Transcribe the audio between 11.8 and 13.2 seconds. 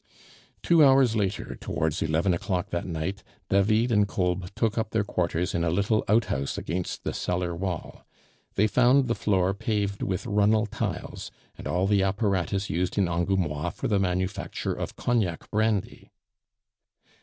the apparatus used in